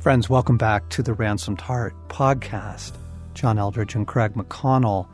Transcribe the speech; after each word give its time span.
Friends, 0.00 0.30
welcome 0.30 0.56
back 0.56 0.88
to 0.88 1.02
the 1.02 1.12
Ransomed 1.12 1.60
Heart 1.60 1.94
podcast. 2.08 2.96
John 3.34 3.58
Eldredge 3.58 3.94
and 3.94 4.06
Craig 4.06 4.32
McConnell 4.32 5.06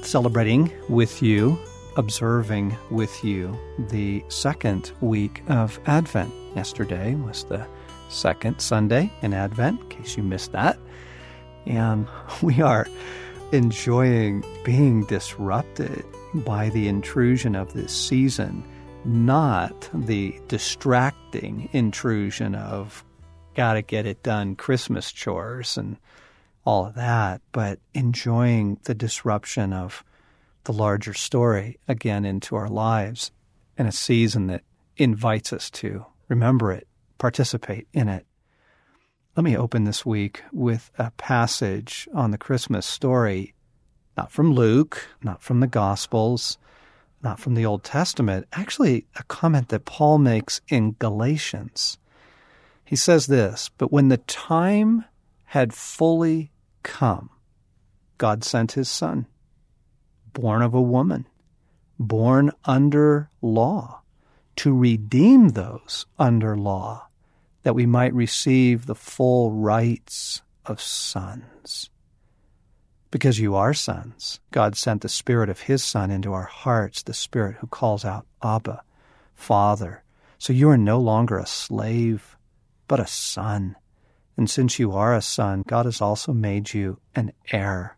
celebrating 0.00 0.72
with 0.88 1.24
you, 1.24 1.58
observing 1.96 2.76
with 2.92 3.24
you 3.24 3.58
the 3.90 4.24
second 4.28 4.92
week 5.00 5.42
of 5.48 5.80
Advent. 5.86 6.32
Yesterday 6.54 7.16
was 7.16 7.42
the 7.46 7.66
second 8.08 8.60
Sunday 8.60 9.10
in 9.22 9.34
Advent, 9.34 9.80
in 9.80 9.88
case 9.88 10.16
you 10.16 10.22
missed 10.22 10.52
that. 10.52 10.78
And 11.66 12.06
we 12.42 12.62
are 12.62 12.86
enjoying 13.50 14.44
being 14.64 15.04
disrupted 15.06 16.04
by 16.32 16.68
the 16.68 16.86
intrusion 16.86 17.56
of 17.56 17.72
this 17.72 17.92
season, 17.92 18.62
not 19.04 19.90
the 19.92 20.40
distracting 20.46 21.68
intrusion 21.72 22.54
of 22.54 23.02
gotta 23.56 23.80
get 23.82 24.06
it 24.06 24.22
done 24.22 24.54
Christmas 24.54 25.10
chores 25.10 25.78
and 25.78 25.96
all 26.64 26.86
of 26.86 26.94
that, 26.94 27.40
but 27.52 27.78
enjoying 27.94 28.78
the 28.84 28.94
disruption 28.94 29.72
of 29.72 30.04
the 30.64 30.72
larger 30.72 31.14
story 31.14 31.78
again 31.88 32.24
into 32.24 32.54
our 32.54 32.68
lives 32.68 33.30
in 33.78 33.86
a 33.86 33.92
season 33.92 34.48
that 34.48 34.62
invites 34.96 35.52
us 35.52 35.70
to 35.70 36.04
remember 36.28 36.70
it, 36.70 36.86
participate 37.18 37.88
in 37.92 38.08
it. 38.08 38.26
Let 39.36 39.44
me 39.44 39.56
open 39.56 39.84
this 39.84 40.04
week 40.04 40.42
with 40.52 40.90
a 40.98 41.10
passage 41.12 42.08
on 42.12 42.32
the 42.32 42.38
Christmas 42.38 42.84
story 42.84 43.54
not 44.16 44.32
from 44.32 44.52
Luke, 44.52 45.06
not 45.22 45.42
from 45.42 45.60
the 45.60 45.66
Gospels, 45.66 46.56
not 47.22 47.38
from 47.38 47.54
the 47.54 47.66
Old 47.66 47.84
Testament, 47.84 48.46
actually, 48.52 49.06
a 49.16 49.22
comment 49.24 49.68
that 49.68 49.84
Paul 49.84 50.18
makes 50.18 50.60
in 50.68 50.96
Galatians. 50.98 51.98
He 52.86 52.96
says 52.96 53.26
this 53.26 53.68
But 53.76 53.92
when 53.92 54.08
the 54.08 54.16
time 54.16 55.04
had 55.46 55.74
fully 55.74 56.52
come, 56.82 57.30
God 58.16 58.44
sent 58.44 58.72
his 58.72 58.88
Son, 58.88 59.26
born 60.32 60.62
of 60.62 60.72
a 60.72 60.80
woman, 60.80 61.26
born 61.98 62.52
under 62.64 63.28
law, 63.42 64.02
to 64.56 64.74
redeem 64.74 65.50
those 65.50 66.06
under 66.18 66.56
law, 66.56 67.08
that 67.64 67.74
we 67.74 67.86
might 67.86 68.14
receive 68.14 68.86
the 68.86 68.94
full 68.94 69.52
rights 69.52 70.42
of 70.64 70.80
sons. 70.80 71.90
Because 73.10 73.40
you 73.40 73.56
are 73.56 73.74
sons, 73.74 74.40
God 74.52 74.76
sent 74.76 75.02
the 75.02 75.08
Spirit 75.08 75.48
of 75.48 75.62
His 75.62 75.82
Son 75.82 76.10
into 76.10 76.32
our 76.32 76.44
hearts, 76.44 77.02
the 77.02 77.14
Spirit 77.14 77.56
who 77.56 77.66
calls 77.66 78.04
out, 78.04 78.26
Abba, 78.42 78.82
Father. 79.34 80.04
So 80.38 80.52
you 80.52 80.70
are 80.70 80.78
no 80.78 81.00
longer 81.00 81.38
a 81.38 81.46
slave, 81.46 82.35
but 82.88 83.00
a 83.00 83.06
son. 83.06 83.76
And 84.36 84.50
since 84.50 84.78
you 84.78 84.92
are 84.92 85.14
a 85.14 85.22
son, 85.22 85.64
God 85.66 85.86
has 85.86 86.00
also 86.00 86.32
made 86.32 86.74
you 86.74 86.98
an 87.14 87.32
heir. 87.50 87.96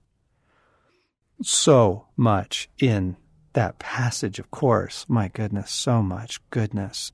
So 1.42 2.06
much 2.16 2.68
in 2.78 3.16
that 3.52 3.78
passage, 3.78 4.38
of 4.38 4.50
course. 4.50 5.04
My 5.08 5.28
goodness, 5.28 5.70
so 5.70 6.02
much 6.02 6.40
goodness. 6.50 7.12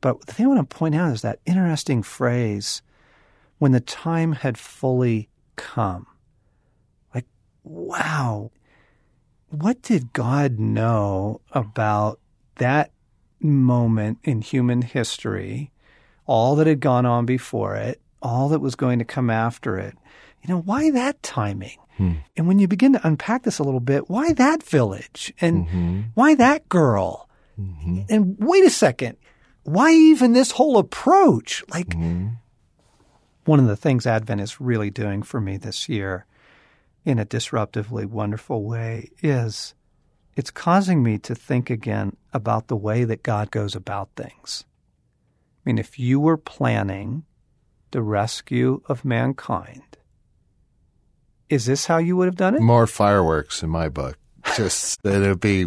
But 0.00 0.26
the 0.26 0.32
thing 0.32 0.46
I 0.46 0.48
want 0.48 0.68
to 0.70 0.76
point 0.76 0.94
out 0.94 1.12
is 1.12 1.22
that 1.22 1.40
interesting 1.46 2.02
phrase, 2.02 2.82
when 3.58 3.72
the 3.72 3.80
time 3.80 4.32
had 4.32 4.58
fully 4.58 5.28
come 5.56 6.06
Like, 7.14 7.26
wow, 7.62 8.50
what 9.48 9.82
did 9.82 10.12
God 10.12 10.58
know 10.58 11.40
about 11.52 12.20
that 12.56 12.92
moment 13.40 14.18
in 14.24 14.40
human 14.40 14.82
history, 14.82 15.70
all 16.26 16.56
that 16.56 16.66
had 16.66 16.80
gone 16.80 17.06
on 17.06 17.26
before 17.26 17.76
it, 17.76 18.00
all 18.22 18.48
that 18.50 18.60
was 18.60 18.74
going 18.74 18.98
to 18.98 19.04
come 19.04 19.30
after 19.30 19.78
it? 19.78 19.96
You 20.42 20.54
know, 20.54 20.60
why 20.60 20.90
that 20.90 21.22
timing? 21.22 21.78
Hmm. 21.96 22.14
And 22.36 22.48
when 22.48 22.58
you 22.58 22.68
begin 22.68 22.92
to 22.94 23.06
unpack 23.06 23.44
this 23.44 23.58
a 23.58 23.62
little 23.62 23.80
bit, 23.80 24.10
why 24.10 24.32
that 24.32 24.62
village? 24.62 25.32
And 25.40 25.66
mm-hmm. 25.66 26.00
why 26.14 26.34
that 26.34 26.68
girl? 26.68 27.28
Mm-hmm. 27.58 28.02
And 28.10 28.36
wait 28.38 28.64
a 28.64 28.70
second, 28.70 29.16
why 29.62 29.92
even 29.92 30.32
this 30.32 30.50
whole 30.50 30.78
approach? 30.78 31.62
Like, 31.68 31.88
mm-hmm. 31.88 32.30
one 33.44 33.60
of 33.60 33.66
the 33.66 33.76
things 33.76 34.06
Advent 34.06 34.40
is 34.40 34.60
really 34.60 34.90
doing 34.90 35.22
for 35.22 35.40
me 35.40 35.56
this 35.56 35.88
year 35.88 36.26
in 37.04 37.18
a 37.18 37.26
disruptively 37.26 38.06
wonderful 38.06 38.64
way 38.64 39.10
is 39.22 39.74
it's 40.36 40.50
causing 40.50 41.02
me 41.02 41.18
to 41.18 41.34
think 41.34 41.70
again 41.70 42.16
about 42.32 42.66
the 42.68 42.76
way 42.76 43.04
that 43.04 43.22
God 43.22 43.50
goes 43.50 43.74
about 43.76 44.08
things. 44.16 44.64
I 45.64 45.70
mean, 45.70 45.78
if 45.78 45.98
you 45.98 46.20
were 46.20 46.36
planning 46.36 47.24
the 47.92 48.02
rescue 48.02 48.82
of 48.86 49.04
mankind, 49.04 49.96
is 51.48 51.64
this 51.66 51.86
how 51.86 51.98
you 51.98 52.16
would 52.16 52.26
have 52.26 52.36
done 52.36 52.54
it? 52.54 52.60
More 52.60 52.86
fireworks 52.86 53.62
in 53.62 53.70
my 53.70 53.88
book. 53.88 54.18
Just 54.56 55.02
that 55.04 55.22
it'd 55.22 55.40
be 55.40 55.66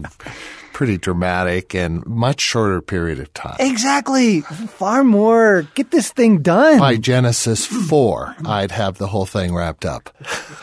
pretty 0.72 1.00
dramatic 1.00 1.74
and 1.74 2.06
much 2.06 2.40
shorter 2.40 2.80
period 2.80 3.19
of 3.19 3.34
time. 3.34 3.56
Exactly. 3.59 4.41
Far 4.41 5.03
more. 5.03 5.63
Get 5.74 5.90
this 5.90 6.12
thing 6.12 6.44
done. 6.44 6.78
By 6.78 6.97
Genesis 6.97 7.66
4, 7.66 8.36
I'd 8.46 8.69
have 8.69 9.00
the 9.00 9.07
whole 9.07 9.25
thing 9.25 9.56
wrapped 9.56 9.86
up. 9.86 10.09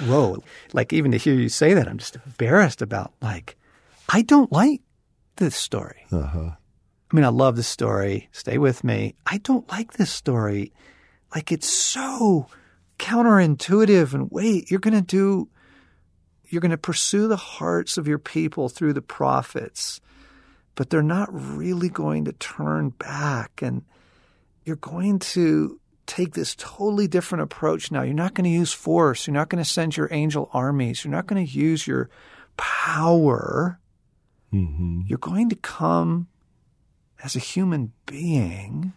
Whoa. 0.03 0.45
Like, 0.73 0.93
even 0.93 1.11
to 1.11 1.17
hear 1.17 1.35
you 1.35 1.49
say 1.49 1.75
that, 1.75 1.89
I'm 1.89 1.99
just 1.99 2.17
embarrassed 2.25 2.81
about, 2.81 3.13
like, 3.21 3.57
I 4.09 4.23
don't 4.23 4.53
like 4.53 4.83
this 5.37 5.57
story. 5.57 6.07
Uh-huh. 6.13 6.51
I 7.15 7.17
mean, 7.17 7.25
I 7.25 7.29
love 7.29 7.55
the 7.55 7.63
story. 7.63 8.29
Stay 8.33 8.59
with 8.59 8.83
me. 8.83 9.15
I 9.25 9.39
don't 9.39 9.71
like 9.71 9.93
this 9.93 10.11
story. 10.11 10.73
Like, 11.33 11.53
it's 11.53 11.69
so 11.69 12.49
counterintuitive 12.99 14.15
and 14.15 14.29
wait, 14.33 14.71
you're 14.71 14.81
going 14.81 14.95
to 14.95 15.01
do 15.03 15.49
you're 16.49 16.61
going 16.61 16.71
to 16.71 16.79
pursue 16.79 17.27
the 17.27 17.37
hearts 17.37 17.99
of 17.99 18.07
your 18.07 18.19
people 18.19 18.69
through 18.69 18.93
the 18.93 19.03
prophets 19.03 20.01
but 20.75 20.91
they're 20.91 21.03
not 21.03 21.29
really 21.33 21.89
going 21.89 22.25
to 22.25 22.33
turn 22.33 22.91
back. 22.91 23.63
And 23.63 23.83
you're 24.65 24.77
going 24.77 25.19
to 25.21 25.81
take 26.07 26.35
this 26.35 26.55
totally 26.57 27.07
different 27.07 27.43
approach 27.43 27.91
now. 27.91 28.03
You're 28.03 28.15
not 28.15 28.35
going 28.35 28.45
to 28.45 28.51
use 28.51 28.73
force. 28.73 29.27
You're 29.27 29.35
not 29.35 29.49
going 29.49 29.63
to 29.63 29.69
send 29.69 29.97
your 29.97 30.09
angel 30.11 30.51
armies. 30.53 31.05
You're 31.05 31.13
not 31.13 31.27
going 31.27 31.45
to 31.45 31.53
use 31.53 31.87
your 31.87 32.11
power. 32.57 33.79
Mm-hmm. 34.53 35.03
You're 35.07 35.19
going 35.19 35.49
to 35.51 35.57
come 35.57 36.29
as 37.25 37.35
a 37.35 37.41
human 37.41 37.93
being. 38.07 38.93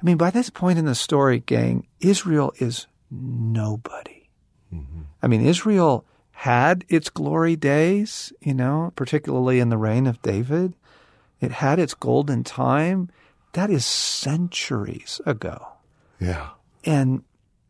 I 0.00 0.04
mean, 0.04 0.16
by 0.16 0.30
this 0.30 0.50
point 0.50 0.78
in 0.78 0.86
the 0.86 0.94
story, 0.94 1.40
gang, 1.40 1.86
Israel 2.00 2.52
is 2.58 2.86
nobody. 3.10 4.28
Mm-hmm. 4.72 5.02
I 5.22 5.26
mean, 5.28 5.46
Israel 5.46 6.04
had 6.32 6.84
its 6.88 7.10
glory 7.10 7.54
days, 7.54 8.32
you 8.40 8.54
know, 8.54 8.92
particularly 8.96 9.60
in 9.60 9.68
the 9.68 9.76
reign 9.76 10.06
of 10.06 10.20
David. 10.22 10.74
It 11.40 11.52
had 11.52 11.78
its 11.78 11.94
golden 11.94 12.42
time. 12.42 13.10
That 13.52 13.70
is 13.70 13.84
centuries 13.84 15.20
ago. 15.26 15.68
Yeah. 16.18 16.50
And 16.84 17.22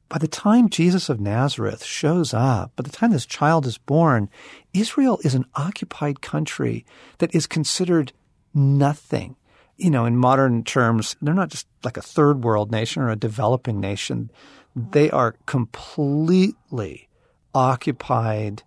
by 0.09 0.19
the 0.19 0.29
time 0.29 0.69
Jesus 0.69 1.09
of 1.09 1.21
Nazareth 1.21 1.85
shows 1.85 2.33
up, 2.33 2.73
by 2.77 2.83
the 2.83 2.91
time 2.91 3.11
this 3.11 3.27
child 3.27 3.67
is 3.67 3.77
born, 3.77 4.31
Israel 4.73 5.19
is 5.25 5.35
an 5.35 5.47
occupied 5.57 6.21
country 6.21 6.87
that 7.19 7.35
is 7.35 7.47
considered 7.47 8.13
nothing. 8.55 9.37
You 9.77 9.91
know, 9.91 10.05
in 10.05 10.17
modern 10.17 10.63
terms, 10.63 11.17
they're 11.21 11.35
not 11.35 11.51
just 11.51 11.67
like 11.83 11.97
a 11.97 12.03
third 12.03 12.45
world 12.45 12.71
nation 12.71 13.03
or 13.03 13.11
a 13.11 13.17
developing 13.17 13.81
nation. 13.81 14.31
They 14.77 15.11
are 15.11 15.37
completely 15.47 17.09
occupied 17.55 18.63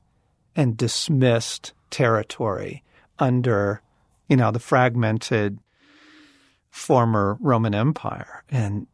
and 0.56 0.76
dismissed 0.76 1.74
territory 1.90 2.84
under, 3.20 3.81
you 4.28 4.36
know, 4.36 4.52
the 4.52 4.59
fragmented 4.59 5.59
former 6.70 7.38
Roman 7.40 7.74
Empire. 7.74 8.44
And 8.50 8.88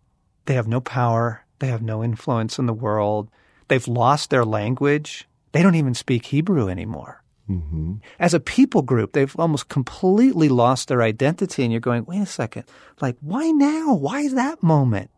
they 0.46 0.54
have 0.54 0.68
no 0.68 0.82
power. 0.82 1.46
They 1.60 1.68
have 1.68 1.82
no 1.82 2.04
influence 2.04 2.60
in 2.60 2.66
the 2.66 2.74
world. 2.74 3.30
They've 3.68 3.88
lost 3.88 4.30
their 4.30 4.46
language. 4.46 5.28
They 5.52 5.64
don't 5.64 5.76
even 5.76 5.94
speak 5.94 6.26
Hebrew 6.26 6.70
anymore. 6.70 7.23
Mm-hmm. 7.50 7.96
As 8.20 8.34
a 8.34 8.40
people 8.40 8.82
group, 8.82 9.14
they've 9.14 9.36
almost 9.38 9.68
completely 9.68 10.50
lost 10.50 10.88
their 10.88 11.02
identity. 11.02 11.64
And 11.64 11.72
you're 11.72 11.82
going, 11.82 12.06
wait 12.06 12.22
a 12.22 12.26
second, 12.26 12.66
like, 13.02 13.18
why 13.20 13.52
now? 13.52 13.94
Why 13.94 14.30
that 14.30 14.64
moment? 14.64 15.12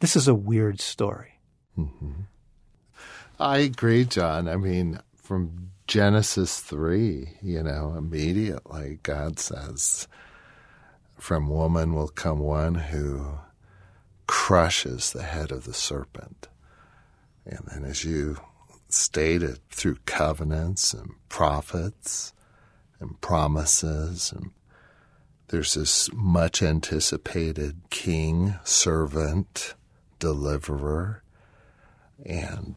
This 0.00 0.14
is 0.14 0.28
a 0.28 0.34
weird 0.34 0.80
story. 0.80 1.40
Mm-hmm. 1.76 2.12
I 3.40 3.58
agree, 3.58 4.04
John. 4.04 4.48
I 4.48 4.56
mean, 4.56 5.00
from 5.16 5.70
Genesis 5.86 6.60
3, 6.60 7.38
you 7.42 7.62
know, 7.62 7.94
immediately 7.96 8.98
God 9.02 9.38
says, 9.38 10.06
From 11.16 11.48
woman 11.48 11.94
will 11.94 12.08
come 12.08 12.40
one 12.40 12.74
who 12.74 13.38
crushes 14.26 15.12
the 15.12 15.22
head 15.22 15.50
of 15.50 15.64
the 15.64 15.74
serpent. 15.74 16.48
And 17.46 17.60
then, 17.66 17.84
as 17.84 18.04
you 18.04 18.38
stated, 18.88 19.60
through 19.70 19.98
covenants 20.06 20.92
and 20.94 21.10
prophets 21.28 22.32
and 23.00 23.20
promises, 23.20 24.32
and 24.34 24.50
there's 25.48 25.74
this 25.74 26.10
much 26.12 26.62
anticipated 26.62 27.80
king, 27.90 28.54
servant, 28.64 29.74
deliverer. 30.18 31.22
And 32.24 32.76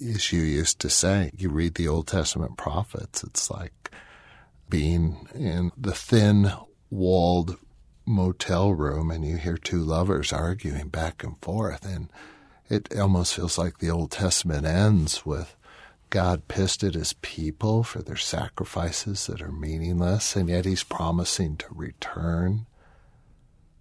as 0.00 0.32
you 0.32 0.42
used 0.42 0.78
to 0.80 0.90
say, 0.90 1.30
you 1.36 1.50
read 1.50 1.74
the 1.74 1.88
Old 1.88 2.06
Testament 2.06 2.56
prophets, 2.56 3.22
it's 3.22 3.50
like 3.50 3.90
being 4.68 5.28
in 5.34 5.72
the 5.76 5.92
thin 5.92 6.52
walled 6.90 7.56
motel 8.06 8.72
room 8.72 9.10
and 9.10 9.24
you 9.24 9.36
hear 9.36 9.58
two 9.58 9.80
lovers 9.80 10.32
arguing 10.32 10.88
back 10.88 11.22
and 11.22 11.38
forth. 11.42 11.84
And 11.84 12.10
it 12.68 12.98
almost 12.98 13.34
feels 13.34 13.58
like 13.58 13.78
the 13.78 13.90
Old 13.90 14.10
Testament 14.10 14.66
ends 14.66 15.24
with 15.24 15.56
God 16.10 16.48
pissed 16.48 16.82
at 16.82 16.94
his 16.94 17.12
people 17.14 17.82
for 17.82 18.00
their 18.00 18.16
sacrifices 18.16 19.26
that 19.26 19.42
are 19.42 19.52
meaningless, 19.52 20.36
and 20.36 20.48
yet 20.48 20.64
he's 20.64 20.82
promising 20.82 21.56
to 21.58 21.66
return. 21.70 22.66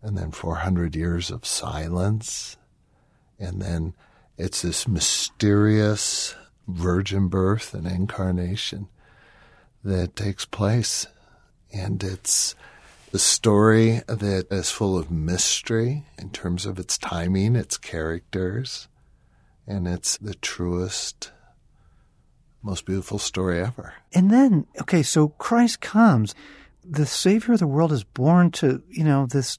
And 0.01 0.17
then 0.17 0.31
400 0.31 0.95
years 0.95 1.31
of 1.31 1.45
silence. 1.45 2.57
And 3.39 3.61
then 3.61 3.93
it's 4.37 4.61
this 4.61 4.87
mysterious 4.87 6.35
virgin 6.67 7.27
birth 7.27 7.73
and 7.73 7.87
incarnation 7.87 8.87
that 9.83 10.15
takes 10.15 10.45
place. 10.45 11.07
And 11.73 12.03
it's 12.03 12.55
the 13.17 13.21
story 13.21 14.03
that 14.07 14.45
is 14.51 14.69
full 14.69 14.95
of 14.95 15.09
mystery 15.09 16.05
in 16.19 16.29
terms 16.29 16.67
of 16.67 16.77
its 16.77 16.99
timing, 16.99 17.55
its 17.55 17.75
characters, 17.75 18.87
and 19.65 19.87
it's 19.87 20.17
the 20.17 20.35
truest, 20.35 21.31
most 22.61 22.85
beautiful 22.85 23.17
story 23.17 23.59
ever. 23.59 23.95
And 24.13 24.29
then, 24.29 24.67
okay, 24.81 25.01
so 25.01 25.29
Christ 25.29 25.81
comes. 25.81 26.35
The 26.83 27.07
Savior 27.07 27.55
of 27.55 27.59
the 27.59 27.65
world 27.65 27.91
is 27.91 28.03
born 28.03 28.51
to, 28.51 28.83
you 28.87 29.03
know, 29.03 29.25
this 29.25 29.57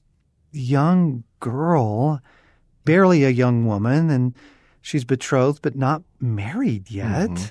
young 0.53 1.25
girl, 1.41 2.21
barely 2.85 3.25
a 3.25 3.29
young 3.29 3.65
woman, 3.65 4.09
and 4.09 4.33
she's 4.81 5.03
betrothed 5.03 5.61
but 5.61 5.75
not 5.75 6.01
married 6.21 6.89
yet. 6.89 7.29
Mm-hmm. 7.29 7.45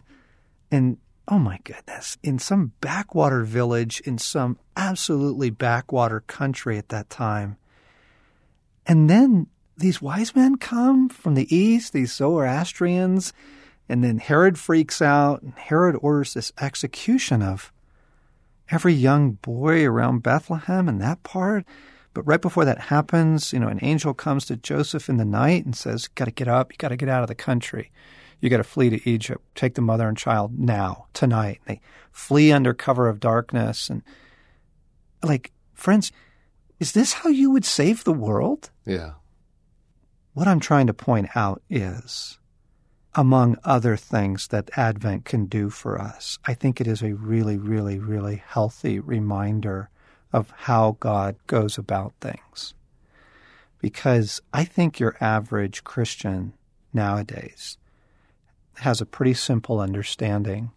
And 0.70 0.96
oh 1.28 1.38
my 1.38 1.58
goodness, 1.64 2.16
in 2.22 2.38
some 2.38 2.72
backwater 2.80 3.44
village 3.44 4.00
in 4.00 4.16
some 4.18 4.58
absolutely 4.76 5.50
backwater 5.50 6.20
country 6.20 6.78
at 6.78 6.88
that 6.88 7.10
time. 7.10 7.56
And 8.86 9.10
then 9.10 9.46
these 9.76 10.00
wise 10.00 10.34
men 10.34 10.56
come 10.56 11.10
from 11.10 11.34
the 11.34 11.54
east, 11.54 11.92
these 11.92 12.14
Zoroastrians, 12.14 13.34
and 13.88 14.02
then 14.02 14.18
Herod 14.18 14.58
freaks 14.58 15.02
out, 15.02 15.42
and 15.42 15.52
Herod 15.54 15.96
orders 16.00 16.34
this 16.34 16.52
execution 16.60 17.42
of 17.42 17.72
every 18.70 18.94
young 18.94 19.32
boy 19.32 19.84
around 19.84 20.22
Bethlehem 20.22 20.88
and 20.88 21.00
that 21.00 21.22
part. 21.22 21.64
But 22.14 22.26
right 22.26 22.40
before 22.40 22.64
that 22.64 22.80
happens, 22.80 23.52
you 23.52 23.60
know, 23.60 23.68
an 23.68 23.78
angel 23.82 24.14
comes 24.14 24.46
to 24.46 24.56
Joseph 24.56 25.08
in 25.08 25.18
the 25.18 25.24
night 25.24 25.64
and 25.64 25.76
says, 25.76 26.08
Got 26.08 26.24
to 26.24 26.30
get 26.30 26.48
up, 26.48 26.72
you 26.72 26.78
got 26.78 26.88
to 26.88 26.96
get 26.96 27.08
out 27.08 27.22
of 27.22 27.28
the 27.28 27.34
country 27.34 27.90
you 28.40 28.50
got 28.50 28.58
to 28.58 28.64
flee 28.64 28.90
to 28.90 29.08
Egypt. 29.08 29.42
Take 29.54 29.74
the 29.74 29.82
mother 29.82 30.08
and 30.08 30.16
child 30.16 30.58
now, 30.58 31.06
tonight. 31.12 31.60
They 31.66 31.80
flee 32.12 32.52
under 32.52 32.74
cover 32.74 33.08
of 33.08 33.20
darkness. 33.20 33.90
And, 33.90 34.02
like, 35.22 35.52
friends, 35.74 36.12
is 36.78 36.92
this 36.92 37.12
how 37.12 37.30
you 37.30 37.50
would 37.50 37.64
save 37.64 38.04
the 38.04 38.12
world? 38.12 38.70
Yeah. 38.86 39.12
What 40.34 40.46
I'm 40.46 40.60
trying 40.60 40.86
to 40.86 40.94
point 40.94 41.28
out 41.34 41.62
is, 41.68 42.38
among 43.14 43.56
other 43.64 43.96
things 43.96 44.48
that 44.48 44.70
Advent 44.76 45.24
can 45.24 45.46
do 45.46 45.70
for 45.70 46.00
us, 46.00 46.38
I 46.44 46.54
think 46.54 46.80
it 46.80 46.86
is 46.86 47.02
a 47.02 47.14
really, 47.14 47.58
really, 47.58 47.98
really 47.98 48.42
healthy 48.46 49.00
reminder 49.00 49.90
of 50.32 50.52
how 50.56 50.96
God 51.00 51.36
goes 51.46 51.78
about 51.78 52.14
things. 52.20 52.74
Because 53.80 54.40
I 54.52 54.64
think 54.64 55.00
your 55.00 55.16
average 55.20 55.82
Christian 55.82 56.52
nowadays 56.92 57.78
has 58.80 59.00
a 59.00 59.06
pretty 59.06 59.34
simple 59.34 59.80
understanding. 59.80 60.70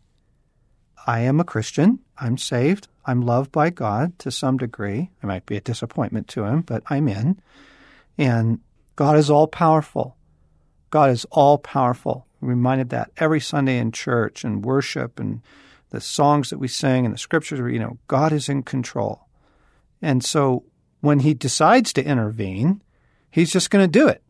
I 1.07 1.21
am 1.21 1.39
a 1.39 1.45
Christian. 1.45 1.99
I'm 2.17 2.37
saved. 2.37 2.87
I'm 3.05 3.21
loved 3.21 3.51
by 3.51 3.69
God 3.69 4.17
to 4.19 4.31
some 4.31 4.57
degree. 4.57 5.09
I 5.23 5.27
might 5.27 5.45
be 5.45 5.57
a 5.57 5.61
disappointment 5.61 6.27
to 6.29 6.43
him, 6.43 6.61
but 6.61 6.83
I'm 6.87 7.07
in. 7.07 7.41
And 8.17 8.59
God 8.95 9.17
is 9.17 9.29
all 9.29 9.47
powerful. 9.47 10.15
God 10.91 11.09
is 11.09 11.25
all 11.31 11.57
powerful. 11.57 12.27
Reminded 12.39 12.89
that 12.89 13.11
every 13.17 13.39
Sunday 13.39 13.77
in 13.77 13.91
church 13.91 14.43
and 14.43 14.65
worship 14.65 15.19
and 15.19 15.41
the 15.89 16.01
songs 16.01 16.49
that 16.49 16.59
we 16.59 16.67
sing 16.67 17.05
and 17.05 17.13
the 17.13 17.19
scriptures, 17.19 17.59
you 17.71 17.79
know, 17.79 17.97
God 18.07 18.31
is 18.31 18.49
in 18.49 18.63
control. 18.63 19.27
And 20.01 20.23
so 20.23 20.63
when 21.01 21.19
he 21.19 21.33
decides 21.33 21.93
to 21.93 22.03
intervene, 22.03 22.81
he's 23.29 23.51
just 23.51 23.69
going 23.69 23.83
to 23.83 23.99
do 23.99 24.07
it, 24.07 24.21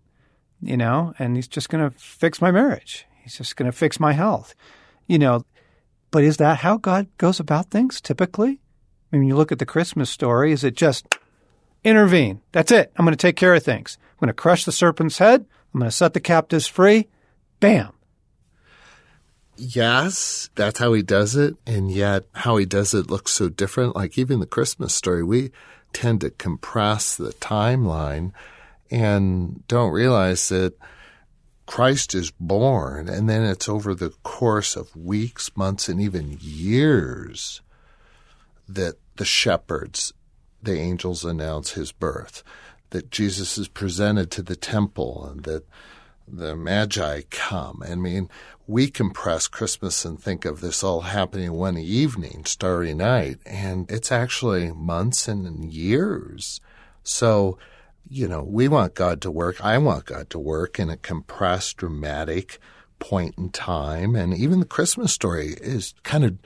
you 0.62 0.78
know, 0.78 1.14
and 1.20 1.36
he's 1.36 1.48
just 1.48 1.70
going 1.70 1.90
to 1.90 1.98
fix 1.98 2.42
my 2.42 2.52
marriage. 2.52 3.06
He's 3.24 3.38
just 3.38 3.56
going 3.56 3.72
to 3.72 3.78
fix 3.78 4.00
my 4.00 4.14
health. 4.14 4.56
You 5.08 5.20
know, 5.20 5.46
but 6.12 6.24
is 6.24 6.38
that 6.38 6.60
how 6.60 6.78
God 6.78 7.08
goes 7.18 7.40
about 7.40 7.70
things 7.70 8.02
typically? 8.02 8.60
I 9.12 9.18
mean, 9.18 9.28
you 9.28 9.36
look 9.36 9.52
at 9.52 9.60
the 9.60 9.66
Christmas 9.66 10.10
story, 10.10 10.52
is 10.52 10.64
it 10.64 10.76
just 10.76 11.18
intervene? 11.84 12.42
That's 12.52 12.72
it. 12.72 12.92
I'm 12.96 13.06
going 13.06 13.16
to 13.16 13.22
take 13.22 13.36
care 13.36 13.54
of 13.54 13.64
things. 13.64 13.98
I'm 14.02 14.26
going 14.26 14.28
to 14.28 14.34
crush 14.34 14.66
the 14.66 14.72
serpent's 14.72 15.18
head. 15.18 15.46
I'm 15.74 15.80
going 15.80 15.90
to 15.90 15.96
set 15.96 16.14
the 16.14 16.20
captives 16.20 16.68
free. 16.68 17.08
Bam. 17.60 17.94
Yes, 19.58 20.50
that's 20.56 20.80
how 20.80 20.94
he 20.94 21.04
does 21.04 21.36
it. 21.36 21.56
And 21.68 21.92
yet, 21.92 22.26
how 22.34 22.58
he 22.58 22.66
does 22.66 22.94
it 22.94 23.12
looks 23.12 23.32
so 23.32 23.50
different. 23.50 23.96
Like 23.96 24.18
even 24.18 24.40
the 24.40 24.46
Christmas 24.46 24.94
story, 24.94 25.24
we 25.24 25.52
tend 25.94 26.22
to 26.22 26.30
compress 26.30 27.16
the 27.16 27.34
timeline 27.34 28.32
and 28.90 29.66
don't 29.68 29.92
realize 29.92 30.50
that 30.50 30.74
Christ 31.72 32.14
is 32.14 32.32
born, 32.32 33.08
and 33.08 33.30
then 33.30 33.46
it's 33.46 33.70
over 33.70 33.96
the 33.96 34.10
course 34.24 34.76
of 34.76 34.94
weeks, 34.94 35.56
months, 35.56 35.88
and 35.88 36.02
even 36.02 36.38
years 36.42 37.62
that 38.68 38.96
the 39.16 39.24
shepherds, 39.24 40.12
the 40.62 40.78
angels 40.78 41.24
announce 41.24 41.72
his 41.72 41.94
birth, 41.94 42.44
that 42.90 43.10
Jesus 43.10 43.58
is 43.58 43.70
presented 43.70 44.30
to 44.32 44.42
the 44.42 44.58
temple, 44.58 45.26
and 45.26 45.46
that 45.46 45.64
the 46.28 46.58
Magi 46.58 47.22
come. 47.30 47.82
I 47.88 47.96
mean, 47.96 48.28
we 48.68 48.90
compress 48.90 49.48
Christmas 49.48 50.04
and 50.04 50.22
think 50.22 50.44
of 50.44 50.60
this 50.60 50.84
all 50.84 51.00
happening 51.00 51.54
one 51.54 51.78
evening, 51.78 52.44
starry 52.44 52.94
night, 52.94 53.38
and 53.46 53.90
it's 53.90 54.12
actually 54.12 54.74
months 54.74 55.30
and 55.30 55.72
years. 55.72 56.60
So 57.02 57.58
you 58.10 58.28
know, 58.28 58.44
we 58.44 58.68
want 58.68 58.96
God 58.96 59.22
to 59.22 59.32
work. 59.32 59.64
I 59.64 59.78
want 59.78 60.06
God 60.06 60.30
to 60.32 60.40
work 60.40 60.80
in 60.80 60.90
a 60.90 60.98
compressed, 60.98 61.78
dramatic 61.78 62.60
point 63.00 63.36
in 63.38 63.50
time. 63.50 64.16
And 64.16 64.34
even 64.34 64.60
the 64.60 64.66
Christmas 64.66 65.12
story 65.14 65.56
is 65.60 65.94
kind 66.04 66.24
of 66.24 66.38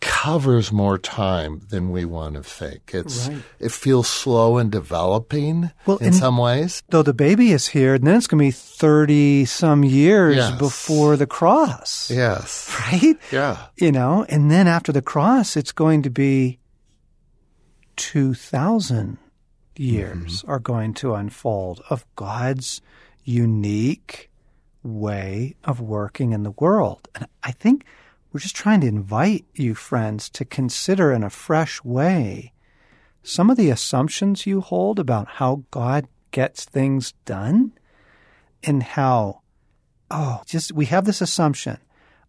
covers 0.00 0.70
more 0.70 0.98
time 0.98 1.60
than 1.68 1.90
we 1.90 2.04
want 2.04 2.34
to 2.34 2.42
think. 2.42 2.90
It's 2.92 3.28
right. 3.28 3.42
it 3.58 3.72
feels 3.72 4.08
slow 4.08 4.58
and 4.58 4.70
developing 4.70 5.72
well, 5.86 5.96
in 5.98 6.12
some 6.12 6.36
ways. 6.38 6.82
Though 6.90 7.02
the 7.02 7.14
baby 7.14 7.52
is 7.52 7.68
here, 7.68 7.94
and 7.94 8.06
then 8.06 8.16
it's 8.16 8.26
going 8.26 8.38
to 8.38 8.44
be 8.44 8.50
thirty 8.50 9.44
some 9.44 9.84
years 9.84 10.36
yes. 10.36 10.58
before 10.58 11.16
the 11.16 11.26
cross. 11.26 12.10
Yes. 12.10 12.72
Right. 12.86 13.16
Yeah. 13.32 13.66
You 13.76 13.90
know, 13.90 14.24
and 14.28 14.48
then 14.48 14.68
after 14.68 14.92
the 14.92 15.02
cross, 15.02 15.56
it's 15.56 15.72
going 15.72 16.02
to 16.02 16.10
be 16.10 16.60
two 17.96 18.32
thousand 18.32 19.18
years 19.78 20.42
mm-hmm. 20.42 20.50
are 20.50 20.58
going 20.58 20.94
to 20.94 21.14
unfold 21.14 21.82
of 21.90 22.06
God's 22.16 22.80
unique 23.24 24.30
way 24.82 25.56
of 25.64 25.80
working 25.80 26.32
in 26.32 26.42
the 26.42 26.52
world. 26.52 27.08
And 27.14 27.26
I 27.42 27.50
think 27.50 27.84
we're 28.32 28.40
just 28.40 28.56
trying 28.56 28.80
to 28.82 28.86
invite 28.86 29.44
you, 29.54 29.74
friends, 29.74 30.28
to 30.30 30.44
consider 30.44 31.12
in 31.12 31.22
a 31.22 31.30
fresh 31.30 31.82
way 31.82 32.52
some 33.22 33.50
of 33.50 33.56
the 33.56 33.70
assumptions 33.70 34.46
you 34.46 34.60
hold 34.60 34.98
about 34.98 35.26
how 35.26 35.64
God 35.70 36.06
gets 36.30 36.64
things 36.64 37.12
done 37.24 37.72
and 38.62 38.82
how, 38.82 39.40
oh, 40.10 40.42
just 40.46 40.72
we 40.72 40.86
have 40.86 41.04
this 41.04 41.20
assumption. 41.20 41.78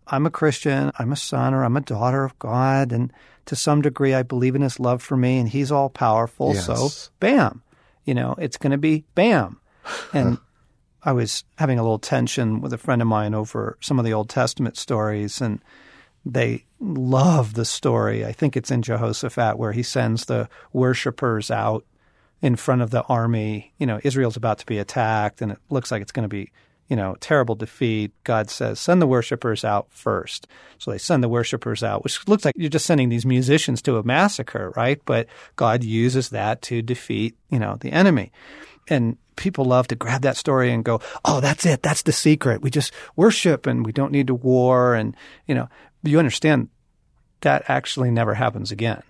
I'm 0.08 0.26
a 0.26 0.32
Christian, 0.32 0.92
I'm 0.98 1.12
a 1.12 1.18
son 1.18 1.54
or 1.54 1.64
I'm 1.64 1.78
a 1.78 1.82
daughter 1.82 2.24
of 2.24 2.38
God, 2.40 2.92
and 2.92 3.12
to 3.46 3.56
some 3.56 3.82
degree, 3.82 4.14
I 4.14 4.24
believe 4.24 4.56
in 4.56 4.62
his 4.62 4.80
love 4.80 5.02
for 5.02 5.18
me 5.18 5.40
and 5.40 5.48
he's 5.48 5.72
all 5.72 5.90
powerful. 5.90 6.54
Yes. 6.54 6.66
So, 6.66 6.90
bam, 7.20 7.64
you 8.06 8.14
know, 8.14 8.36
it's 8.38 8.58
going 8.58 8.72
to 8.72 8.78
be 8.78 9.06
bam. 9.16 9.60
And 10.14 10.38
I 11.04 11.14
was 11.14 11.44
having 11.58 11.80
a 11.80 11.84
little 11.84 12.00
tension 12.00 12.60
with 12.62 12.74
a 12.74 12.78
friend 12.78 13.02
of 13.02 13.08
mine 13.08 13.34
over 13.34 13.78
some 13.80 14.00
of 14.00 14.06
the 14.06 14.14
Old 14.14 14.30
Testament 14.30 14.78
stories, 14.78 15.40
and 15.40 15.62
they 16.26 16.66
love 16.80 17.54
the 17.54 17.64
story. 17.64 18.26
I 18.26 18.34
think 18.34 18.58
it's 18.58 18.72
in 18.72 18.82
Jehoshaphat 18.82 19.58
where 19.58 19.72
he 19.72 19.84
sends 19.84 20.26
the 20.26 20.50
worshippers 20.74 21.50
out 21.50 21.86
in 22.42 22.58
front 22.58 22.82
of 22.82 22.90
the 22.92 23.04
army. 23.04 23.74
You 23.78 23.88
know, 23.88 24.02
Israel's 24.04 24.36
about 24.36 24.60
to 24.60 24.66
be 24.66 24.80
attacked, 24.80 25.42
and 25.42 25.54
it 25.54 25.60
looks 25.70 25.92
like 25.92 26.02
it's 26.02 26.12
going 26.12 26.28
to 26.28 26.30
be 26.30 26.52
you 26.88 26.96
know, 26.96 27.16
terrible 27.20 27.56
defeat, 27.56 28.12
God 28.24 28.50
says, 28.50 28.80
send 28.80 29.02
the 29.02 29.08
worshipers 29.08 29.66
out 29.66 29.88
first. 29.90 30.48
So 30.78 30.92
they 30.92 30.98
send 30.98 31.24
the 31.24 31.30
worshipers 31.30 31.84
out, 31.84 32.04
which 32.04 32.26
looks 32.28 32.46
like 32.46 32.56
you're 32.58 32.70
just 32.70 32.86
sending 32.86 33.10
these 33.10 33.26
musicians 33.26 33.82
to 33.84 33.98
a 33.98 34.04
massacre, 34.04 34.72
right? 34.76 35.02
But 35.06 35.28
God 35.56 35.84
uses 35.84 36.30
that 36.30 36.62
to 36.64 36.82
defeat, 36.82 37.36
you 37.50 37.60
know, 37.60 37.76
the 37.80 37.92
enemy. 37.92 38.32
And 38.90 39.18
people 39.36 39.66
love 39.66 39.88
to 39.88 39.96
grab 39.96 40.22
that 40.22 40.38
story 40.38 40.72
and 40.72 40.84
go, 40.84 41.02
"Oh, 41.26 41.42
that's 41.42 41.66
it. 41.66 41.84
That's 41.84 42.04
the 42.04 42.14
secret. 42.14 42.62
We 42.62 42.70
just 42.70 42.94
worship 43.16 43.68
and 43.68 43.86
we 43.86 43.92
don't 43.92 44.12
need 44.12 44.28
to 44.28 44.36
war." 44.36 44.96
And 44.96 45.16
you 45.46 45.56
know, 45.56 45.68
you 46.04 46.20
understand 46.20 46.70
that 47.42 47.64
actually 47.68 48.12
never 48.12 48.34
happens 48.34 48.72
again. 48.72 49.04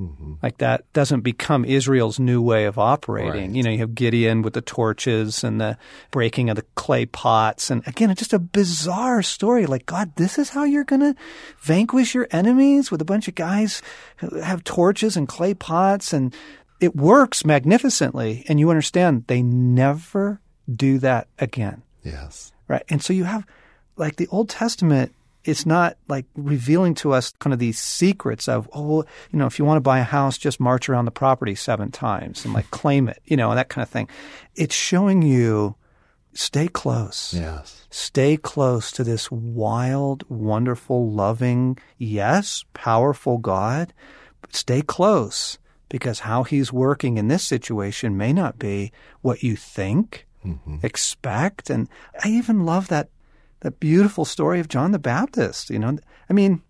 Mm-hmm. 0.00 0.34
Like 0.42 0.58
that 0.58 0.90
doesn't 0.94 1.20
become 1.20 1.64
Israel's 1.66 2.18
new 2.18 2.40
way 2.40 2.64
of 2.64 2.78
operating. 2.78 3.48
Right. 3.48 3.56
You 3.56 3.62
know, 3.62 3.70
you 3.70 3.78
have 3.78 3.94
Gideon 3.94 4.40
with 4.40 4.54
the 4.54 4.62
torches 4.62 5.44
and 5.44 5.60
the 5.60 5.76
breaking 6.10 6.48
of 6.48 6.56
the 6.56 6.64
clay 6.74 7.04
pots. 7.04 7.70
And 7.70 7.86
again, 7.86 8.10
it's 8.10 8.20
just 8.20 8.32
a 8.32 8.38
bizarre 8.38 9.22
story. 9.22 9.66
Like, 9.66 9.84
God, 9.84 10.16
this 10.16 10.38
is 10.38 10.48
how 10.48 10.64
you're 10.64 10.84
going 10.84 11.00
to 11.00 11.14
vanquish 11.58 12.14
your 12.14 12.28
enemies 12.30 12.90
with 12.90 13.02
a 13.02 13.04
bunch 13.04 13.28
of 13.28 13.34
guys 13.34 13.82
who 14.16 14.40
have 14.40 14.64
torches 14.64 15.16
and 15.18 15.28
clay 15.28 15.52
pots. 15.52 16.14
And 16.14 16.34
it 16.80 16.96
works 16.96 17.44
magnificently. 17.44 18.44
And 18.48 18.58
you 18.58 18.70
understand 18.70 19.26
they 19.26 19.42
never 19.42 20.40
do 20.74 20.98
that 21.00 21.28
again. 21.38 21.82
Yes. 22.02 22.52
Right. 22.68 22.84
And 22.88 23.02
so 23.02 23.12
you 23.12 23.24
have 23.24 23.46
like 23.96 24.16
the 24.16 24.28
Old 24.28 24.48
Testament 24.48 25.14
it's 25.44 25.64
not 25.64 25.96
like 26.08 26.26
revealing 26.34 26.94
to 26.94 27.12
us 27.12 27.32
kind 27.38 27.52
of 27.52 27.58
these 27.58 27.78
secrets 27.78 28.48
of, 28.48 28.68
oh, 28.74 29.04
you 29.30 29.38
know, 29.38 29.46
if 29.46 29.58
you 29.58 29.64
want 29.64 29.76
to 29.76 29.82
buy 29.82 29.98
a 29.98 30.04
house, 30.04 30.36
just 30.36 30.60
march 30.60 30.88
around 30.88 31.06
the 31.06 31.10
property 31.10 31.54
seven 31.54 31.90
times 31.90 32.44
and 32.44 32.52
like 32.52 32.70
claim 32.70 33.08
it, 33.08 33.20
you 33.24 33.36
know, 33.36 33.50
and 33.50 33.58
that 33.58 33.68
kind 33.68 33.82
of 33.82 33.88
thing. 33.88 34.08
It's 34.54 34.74
showing 34.74 35.22
you 35.22 35.76
stay 36.34 36.68
close. 36.68 37.32
Yes. 37.34 37.86
Stay 37.90 38.36
close 38.36 38.90
to 38.92 39.02
this 39.02 39.30
wild, 39.30 40.24
wonderful, 40.28 41.10
loving, 41.10 41.78
yes, 41.96 42.64
powerful 42.74 43.38
God, 43.38 43.92
but 44.42 44.54
stay 44.54 44.82
close 44.82 45.58
because 45.88 46.20
how 46.20 46.44
he's 46.44 46.72
working 46.72 47.16
in 47.18 47.28
this 47.28 47.42
situation 47.42 48.16
may 48.16 48.32
not 48.32 48.58
be 48.58 48.92
what 49.22 49.42
you 49.42 49.56
think, 49.56 50.26
mm-hmm. 50.44 50.76
expect. 50.82 51.68
And 51.70 51.88
I 52.22 52.28
even 52.28 52.64
love 52.64 52.88
that 52.88 53.08
that 53.60 53.80
beautiful 53.80 54.24
story 54.24 54.60
of 54.60 54.68
John 54.68 54.92
the 54.92 54.98
Baptist. 54.98 55.70
You 55.70 55.78
know, 55.78 55.98
I 56.28 56.32
mean, 56.32 56.62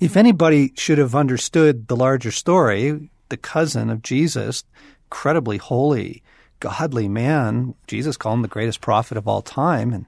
if 0.00 0.16
anybody 0.16 0.72
should 0.76 0.98
have 0.98 1.14
understood 1.14 1.88
the 1.88 1.96
larger 1.96 2.30
story, 2.30 3.10
the 3.28 3.36
cousin 3.36 3.90
of 3.90 4.02
Jesus, 4.02 4.64
incredibly 5.06 5.56
holy, 5.56 6.22
godly 6.60 7.08
man, 7.08 7.74
Jesus 7.86 8.16
called 8.16 8.38
him 8.38 8.42
the 8.42 8.48
greatest 8.48 8.80
prophet 8.80 9.16
of 9.16 9.28
all 9.28 9.42
time, 9.42 9.92
and 9.92 10.06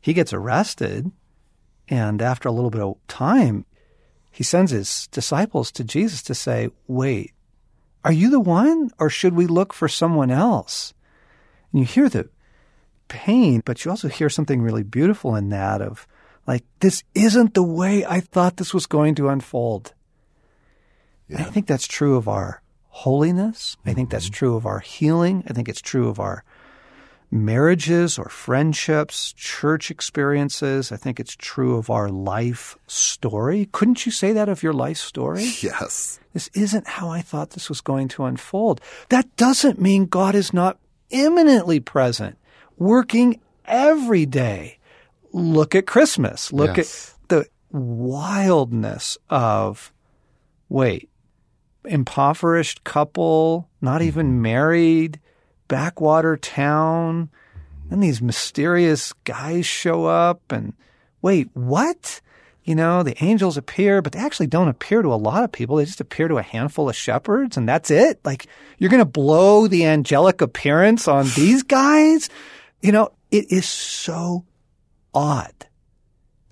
he 0.00 0.12
gets 0.12 0.32
arrested. 0.32 1.10
And 1.88 2.20
after 2.20 2.48
a 2.48 2.52
little 2.52 2.70
bit 2.70 2.82
of 2.82 2.96
time, 3.06 3.64
he 4.30 4.42
sends 4.42 4.72
his 4.72 5.06
disciples 5.08 5.70
to 5.72 5.84
Jesus 5.84 6.22
to 6.24 6.34
say, 6.34 6.68
Wait, 6.86 7.32
are 8.04 8.12
you 8.12 8.28
the 8.28 8.40
one, 8.40 8.90
or 8.98 9.08
should 9.08 9.34
we 9.34 9.46
look 9.46 9.72
for 9.72 9.88
someone 9.88 10.30
else? 10.30 10.92
And 11.72 11.80
you 11.80 11.86
hear 11.86 12.08
the 12.08 12.28
pain, 13.08 13.62
but 13.64 13.84
you 13.84 13.90
also 13.90 14.08
hear 14.08 14.28
something 14.28 14.62
really 14.62 14.82
beautiful 14.82 15.36
in 15.36 15.48
that 15.50 15.80
of 15.80 16.06
like, 16.46 16.64
this 16.80 17.02
isn't 17.14 17.54
the 17.54 17.62
way 17.62 18.04
I 18.04 18.20
thought 18.20 18.56
this 18.56 18.72
was 18.72 18.86
going 18.86 19.16
to 19.16 19.28
unfold. 19.28 19.94
Yeah. 21.28 21.40
I 21.40 21.44
think 21.44 21.66
that's 21.66 21.86
true 21.86 22.16
of 22.16 22.28
our 22.28 22.62
holiness. 22.88 23.76
Mm-hmm. 23.80 23.90
I 23.90 23.94
think 23.94 24.10
that's 24.10 24.26
mm-hmm. 24.26 24.34
true 24.34 24.56
of 24.56 24.66
our 24.66 24.78
healing. 24.78 25.44
I 25.48 25.52
think 25.52 25.68
it's 25.68 25.80
true 25.80 26.08
of 26.08 26.20
our 26.20 26.44
marriages 27.30 28.18
or 28.18 28.28
friendships, 28.28 29.32
church 29.32 29.90
experiences. 29.90 30.92
I 30.92 30.96
think 30.96 31.18
it's 31.18 31.34
true 31.34 31.76
of 31.76 31.90
our 31.90 32.08
life 32.08 32.78
story. 32.86 33.68
Couldn't 33.72 34.06
you 34.06 34.12
say 34.12 34.32
that 34.32 34.48
of 34.48 34.62
your 34.62 34.72
life 34.72 34.98
story? 34.98 35.50
Yes. 35.60 36.20
This 36.32 36.48
isn't 36.54 36.86
how 36.86 37.08
I 37.08 37.22
thought 37.22 37.50
this 37.50 37.70
was 37.70 37.80
going 37.80 38.08
to 38.08 38.26
unfold. 38.26 38.82
That 39.08 39.34
doesn't 39.36 39.80
mean 39.80 40.04
God 40.04 40.34
is 40.34 40.52
not 40.52 40.78
imminently 41.08 41.80
present 41.80 42.36
working 42.76 43.40
every 43.64 44.26
day. 44.26 44.78
Look 45.32 45.74
at 45.74 45.86
Christmas. 45.86 46.52
Look 46.52 46.76
yes. 46.76 47.14
at 47.22 47.28
the 47.28 47.46
wildness 47.70 49.18
of, 49.28 49.92
wait, 50.68 51.10
impoverished 51.84 52.84
couple, 52.84 53.68
not 53.80 54.00
mm-hmm. 54.00 54.08
even 54.08 54.42
married, 54.42 55.20
backwater 55.68 56.36
town. 56.36 57.30
And 57.90 58.02
these 58.02 58.20
mysterious 58.20 59.12
guys 59.24 59.64
show 59.66 60.06
up 60.06 60.50
and 60.50 60.74
wait, 61.22 61.48
what? 61.54 62.20
You 62.64 62.74
know, 62.74 63.04
the 63.04 63.22
angels 63.22 63.56
appear, 63.56 64.02
but 64.02 64.12
they 64.12 64.18
actually 64.18 64.48
don't 64.48 64.66
appear 64.66 65.00
to 65.00 65.12
a 65.12 65.14
lot 65.14 65.44
of 65.44 65.52
people. 65.52 65.76
They 65.76 65.84
just 65.84 66.00
appear 66.00 66.26
to 66.26 66.38
a 66.38 66.42
handful 66.42 66.88
of 66.88 66.96
shepherds 66.96 67.56
and 67.56 67.68
that's 67.68 67.92
it. 67.92 68.18
Like 68.24 68.46
you're 68.78 68.90
going 68.90 68.98
to 68.98 69.04
blow 69.04 69.68
the 69.68 69.86
angelic 69.86 70.40
appearance 70.40 71.06
on 71.06 71.26
these 71.36 71.62
guys? 71.62 72.28
You 72.82 72.92
know, 72.92 73.10
it 73.30 73.50
is 73.50 73.66
so 73.66 74.44
odd. 75.14 75.66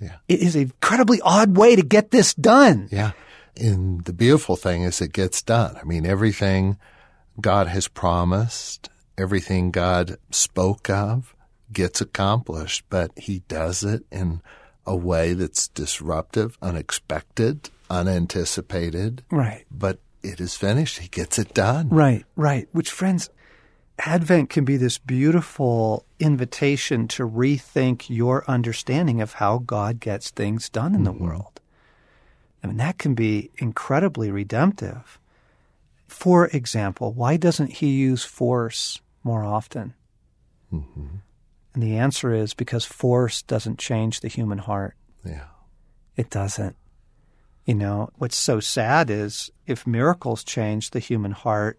Yeah. 0.01 0.17
It 0.29 0.41
is 0.41 0.57
an 0.57 0.63
incredibly 0.63 1.21
odd 1.21 1.57
way 1.57 1.77
to 1.77 1.83
get 1.83 2.11
this 2.11 2.35
done. 2.35 2.89
Yeah. 2.91 3.13
And 3.57 4.05
the 4.05 4.13
beautiful 4.13 4.57
thing 4.57 4.83
is 4.83 5.01
it 5.01 5.13
gets 5.13 5.43
done. 5.43 5.77
I 5.77 5.85
mean, 5.85 6.05
everything 6.05 6.79
God 7.41 7.69
has 7.69 7.89
promised, 7.89 8.91
everything 9.17 9.71
God 9.71 10.17
spoke 10.31 10.91
of 10.91 11.35
gets 11.73 12.01
accomplished, 12.01 12.85
but 12.91 13.13
he 13.17 13.41
does 13.49 13.85
it 13.85 14.05
in 14.11 14.43
a 14.87 14.97
way 14.97 15.33
that's 15.35 15.69
disruptive, 15.69 16.59
unexpected, 16.61 17.71
unanticipated. 17.89 19.25
Right. 19.31 19.65
But 19.71 20.01
it 20.23 20.41
is 20.41 20.57
finished. 20.57 20.99
He 20.99 21.09
gets 21.09 21.39
it 21.39 21.55
done. 21.55 21.89
Right, 21.91 22.25
right. 22.37 22.69
Which, 22.73 22.91
friends, 22.91 23.31
Advent 23.99 24.51
can 24.51 24.65
be 24.65 24.77
this 24.77 24.99
beautiful 24.99 26.05
invitation 26.19 27.07
to 27.09 27.29
rethink 27.29 28.07
your 28.09 28.45
understanding 28.49 29.21
of 29.21 29.35
how 29.35 29.59
God 29.59 30.01
gets 30.01 30.31
things 30.31 30.69
done 30.69 30.95
in 30.95 31.05
the 31.05 31.13
mm-hmm. 31.13 31.25
world. 31.25 31.61
I 32.63 32.67
mean, 32.67 32.79
that 32.79 32.99
can 32.99 33.15
be 33.15 33.51
incredibly 33.59 34.31
redemptive. 34.31 35.19
For 36.09 36.47
example, 36.49 37.13
why 37.13 37.37
doesn't 37.37 37.75
he 37.75 37.89
use 37.89 38.25
force 38.25 39.01
more 39.23 39.45
often? 39.45 39.95
Mm-hmm. 40.73 41.07
And 41.75 41.83
the 41.83 41.97
answer 41.97 42.33
is 42.33 42.55
because 42.55 42.85
force 42.85 43.43
doesn't 43.43 43.79
change 43.79 44.21
the 44.21 44.29
human 44.29 44.59
heart. 44.59 44.97
Yeah. 45.25 45.47
It 46.17 46.31
doesn't. 46.31 46.77
You 47.65 47.75
know, 47.75 48.11
what's 48.17 48.37
so 48.37 48.61
sad 48.61 49.11
is 49.11 49.51
if 49.67 49.87
miracles 49.87 50.45
change 50.45 50.91
the 50.91 50.99
human 50.99 51.33
heart, 51.33 51.79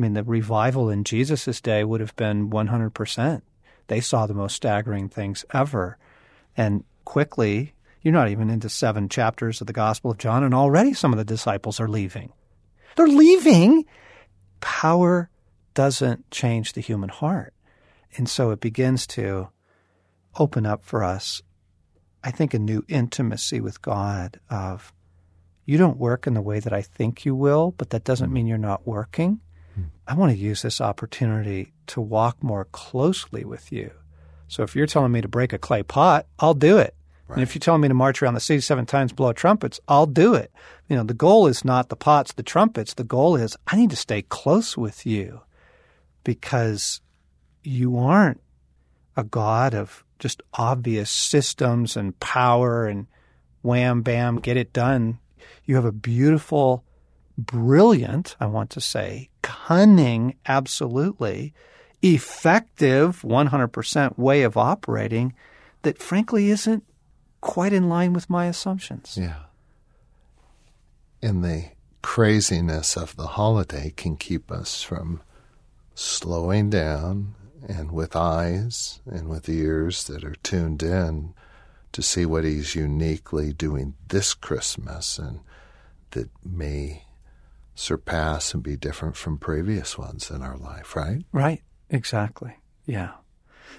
I 0.00 0.02
mean, 0.02 0.14
the 0.14 0.24
revival 0.24 0.88
in 0.88 1.04
Jesus' 1.04 1.60
day 1.60 1.84
would 1.84 2.00
have 2.00 2.16
been 2.16 2.48
100%. 2.48 3.42
They 3.88 4.00
saw 4.00 4.26
the 4.26 4.32
most 4.32 4.56
staggering 4.56 5.10
things 5.10 5.44
ever. 5.52 5.98
And 6.56 6.84
quickly, 7.04 7.74
you're 8.00 8.14
not 8.14 8.30
even 8.30 8.48
into 8.48 8.70
seven 8.70 9.10
chapters 9.10 9.60
of 9.60 9.66
the 9.66 9.74
Gospel 9.74 10.12
of 10.12 10.16
John, 10.16 10.42
and 10.42 10.54
already 10.54 10.94
some 10.94 11.12
of 11.12 11.18
the 11.18 11.24
disciples 11.26 11.80
are 11.80 11.88
leaving. 11.88 12.32
They're 12.96 13.08
leaving. 13.08 13.84
Power 14.60 15.28
doesn't 15.74 16.30
change 16.30 16.72
the 16.72 16.80
human 16.80 17.10
heart. 17.10 17.52
And 18.16 18.26
so 18.26 18.52
it 18.52 18.60
begins 18.60 19.06
to 19.08 19.50
open 20.38 20.64
up 20.64 20.82
for 20.82 21.04
us, 21.04 21.42
I 22.24 22.30
think, 22.30 22.54
a 22.54 22.58
new 22.58 22.86
intimacy 22.88 23.60
with 23.60 23.82
God 23.82 24.40
of 24.48 24.94
you 25.66 25.76
don't 25.76 25.98
work 25.98 26.26
in 26.26 26.32
the 26.32 26.40
way 26.40 26.58
that 26.58 26.72
I 26.72 26.80
think 26.80 27.26
you 27.26 27.34
will, 27.34 27.72
but 27.72 27.90
that 27.90 28.04
doesn't 28.04 28.32
mean 28.32 28.46
you're 28.46 28.56
not 28.56 28.86
working. 28.86 29.40
I 30.06 30.14
want 30.14 30.32
to 30.32 30.38
use 30.38 30.62
this 30.62 30.80
opportunity 30.80 31.72
to 31.88 32.00
walk 32.00 32.42
more 32.42 32.64
closely 32.66 33.44
with 33.44 33.70
you. 33.70 33.92
So 34.48 34.62
if 34.64 34.74
you're 34.74 34.86
telling 34.86 35.12
me 35.12 35.20
to 35.20 35.28
break 35.28 35.52
a 35.52 35.58
clay 35.58 35.82
pot, 35.82 36.26
I'll 36.38 36.54
do 36.54 36.78
it. 36.78 36.94
Right. 37.28 37.36
And 37.36 37.42
if 37.44 37.54
you're 37.54 37.60
telling 37.60 37.80
me 37.80 37.88
to 37.88 37.94
march 37.94 38.20
around 38.20 38.34
the 38.34 38.40
city 38.40 38.60
seven 38.60 38.86
times, 38.86 39.12
blow 39.12 39.32
trumpets, 39.32 39.78
I'll 39.86 40.06
do 40.06 40.34
it. 40.34 40.50
You 40.88 40.96
know, 40.96 41.04
the 41.04 41.14
goal 41.14 41.46
is 41.46 41.64
not 41.64 41.88
the 41.88 41.96
pots, 41.96 42.32
the 42.32 42.42
trumpets. 42.42 42.94
The 42.94 43.04
goal 43.04 43.36
is 43.36 43.56
I 43.68 43.76
need 43.76 43.90
to 43.90 43.96
stay 43.96 44.22
close 44.22 44.76
with 44.76 45.06
you 45.06 45.42
because 46.24 47.00
you 47.62 47.96
aren't 47.96 48.40
a 49.16 49.22
God 49.22 49.74
of 49.74 50.04
just 50.18 50.42
obvious 50.54 51.10
systems 51.10 51.96
and 51.96 52.18
power 52.18 52.86
and 52.86 53.06
wham, 53.62 54.02
bam, 54.02 54.40
get 54.40 54.56
it 54.56 54.72
done. 54.72 55.20
You 55.64 55.76
have 55.76 55.84
a 55.84 55.92
beautiful 55.92 56.84
brilliant, 57.38 58.36
I 58.40 58.46
want 58.46 58.70
to 58.70 58.80
say, 58.80 59.29
cunning, 59.42 60.36
absolutely, 60.46 61.52
effective, 62.02 63.22
100% 63.22 64.18
way 64.18 64.42
of 64.42 64.56
operating 64.56 65.34
that 65.82 65.98
frankly 65.98 66.50
isn't 66.50 66.84
quite 67.40 67.72
in 67.72 67.88
line 67.88 68.12
with 68.12 68.28
my 68.28 68.46
assumptions. 68.46 69.18
Yeah. 69.20 69.44
And 71.22 71.44
the 71.44 71.70
craziness 72.02 72.96
of 72.96 73.16
the 73.16 73.28
holiday 73.28 73.92
can 73.96 74.16
keep 74.16 74.50
us 74.50 74.82
from 74.82 75.22
slowing 75.94 76.70
down 76.70 77.34
and 77.68 77.92
with 77.92 78.16
eyes 78.16 79.00
and 79.06 79.28
with 79.28 79.48
ears 79.48 80.04
that 80.04 80.24
are 80.24 80.36
tuned 80.42 80.82
in 80.82 81.34
to 81.92 82.02
see 82.02 82.24
what 82.24 82.44
he's 82.44 82.74
uniquely 82.74 83.52
doing 83.52 83.94
this 84.08 84.32
Christmas 84.32 85.18
and 85.18 85.40
that 86.12 86.30
may 86.44 87.04
surpass 87.80 88.52
and 88.52 88.62
be 88.62 88.76
different 88.76 89.16
from 89.16 89.38
previous 89.38 89.96
ones 89.96 90.30
in 90.30 90.42
our 90.42 90.56
life, 90.56 90.94
right? 90.94 91.24
Right. 91.32 91.62
Exactly. 91.88 92.56
Yeah. 92.84 93.12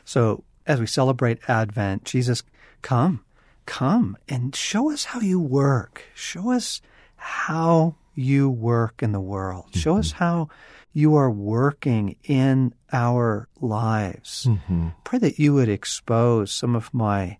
So 0.03 0.43
as 0.65 0.79
we 0.79 0.87
celebrate 0.87 1.39
Advent, 1.47 2.03
Jesus, 2.03 2.43
come, 2.81 3.23
come 3.65 4.17
and 4.27 4.55
show 4.55 4.91
us 4.91 5.05
how 5.05 5.19
you 5.19 5.39
work. 5.39 6.03
Show 6.15 6.51
us 6.51 6.81
how 7.15 7.95
you 8.15 8.49
work 8.49 9.03
in 9.03 9.11
the 9.11 9.21
world. 9.21 9.65
Mm-hmm. 9.67 9.79
Show 9.79 9.97
us 9.97 10.13
how 10.13 10.49
you 10.93 11.15
are 11.15 11.31
working 11.31 12.17
in 12.23 12.73
our 12.91 13.47
lives. 13.61 14.45
Mm-hmm. 14.49 14.89
Pray 15.03 15.19
that 15.19 15.39
you 15.39 15.53
would 15.53 15.69
expose 15.69 16.51
some 16.51 16.75
of 16.75 16.93
my 16.93 17.37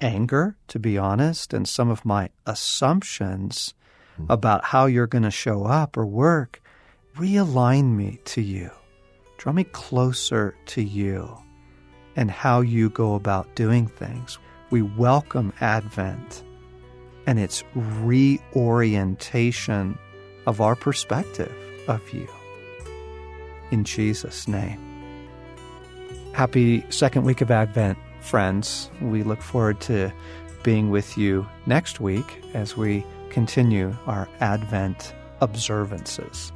anger, 0.00 0.56
to 0.68 0.78
be 0.78 0.96
honest, 0.96 1.52
and 1.52 1.68
some 1.68 1.90
of 1.90 2.04
my 2.04 2.30
assumptions 2.46 3.74
mm-hmm. 3.74 3.81
Mm-hmm. 4.12 4.30
about 4.30 4.62
how 4.62 4.84
you're 4.84 5.06
going 5.06 5.22
to 5.22 5.30
show 5.30 5.64
up 5.64 5.96
or 5.96 6.04
work. 6.04 6.60
Realign 7.16 7.96
me 7.96 8.20
to 8.26 8.42
you. 8.42 8.70
Draw 9.38 9.54
me 9.54 9.64
closer 9.64 10.54
to 10.66 10.82
you 10.82 11.34
and 12.14 12.30
how 12.30 12.60
you 12.60 12.90
go 12.90 13.14
about 13.14 13.54
doing 13.54 13.86
things. 13.86 14.38
We 14.70 14.82
welcome 14.82 15.54
Advent 15.62 16.44
and 17.26 17.38
its 17.38 17.64
reorientation 17.74 19.98
of 20.46 20.60
our 20.60 20.76
perspective 20.76 21.54
of 21.88 22.12
you. 22.12 22.28
In 23.70 23.84
Jesus' 23.84 24.46
name. 24.46 24.78
Happy 26.34 26.84
second 26.90 27.24
week 27.24 27.40
of 27.40 27.50
Advent, 27.50 27.96
friends. 28.20 28.90
We 29.00 29.22
look 29.22 29.40
forward 29.40 29.80
to 29.82 30.12
being 30.62 30.90
with 30.90 31.16
you 31.16 31.46
next 31.64 31.98
week 31.98 32.44
as 32.52 32.76
we 32.76 33.06
continue 33.32 33.96
our 34.06 34.28
Advent 34.40 35.14
observances. 35.40 36.52